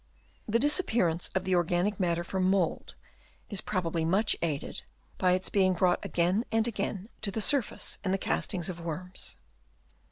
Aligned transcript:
The 0.47 0.57
disappearance 0.57 1.29
of 1.35 1.43
the 1.43 1.53
organic 1.53 1.99
matter 1.99 2.23
from 2.23 2.43
mould 2.49 2.95
is 3.51 3.61
probably 3.61 4.03
much 4.03 4.35
aided 4.41 4.81
by 5.19 5.33
its 5.33 5.49
being 5.49 5.73
brought 5.75 6.03
again 6.03 6.43
and 6.51 6.67
again 6.67 7.09
to 7.21 7.29
the 7.29 7.39
surface 7.39 7.99
in 8.03 8.11
the 8.11 8.17
castings 8.17 8.67
of 8.67 8.79
worms. 8.79 9.37